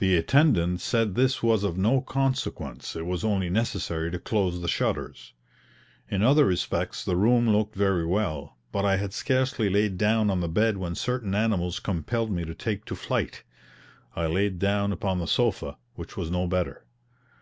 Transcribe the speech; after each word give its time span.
The 0.00 0.18
attendant 0.18 0.82
said 0.82 1.14
this 1.14 1.42
was 1.42 1.64
of 1.64 1.78
no 1.78 2.02
consequence, 2.02 2.94
it 2.94 3.06
was 3.06 3.24
only 3.24 3.48
necessary 3.48 4.10
to 4.10 4.18
close 4.18 4.60
the 4.60 4.68
shutters. 4.68 5.32
In 6.10 6.22
other 6.22 6.44
respects 6.44 7.02
the 7.02 7.16
room 7.16 7.48
looked 7.48 7.74
very 7.74 8.04
well 8.04 8.58
but 8.70 8.84
I 8.84 8.96
had 8.98 9.14
scarcely 9.14 9.70
laid 9.70 9.96
down 9.96 10.28
on 10.28 10.40
the 10.40 10.46
bed 10.50 10.76
when 10.76 10.94
certain 10.94 11.34
animals 11.34 11.80
compelled 11.80 12.30
me 12.30 12.44
to 12.44 12.54
take 12.54 12.84
to 12.84 12.94
flight. 12.94 13.44
I 14.14 14.26
laid 14.26 14.58
down 14.58 14.92
upon 14.92 15.20
the 15.20 15.26
sofa, 15.26 15.78
which 15.94 16.18
was 16.18 16.30
no 16.30 16.46
better. 16.46 16.84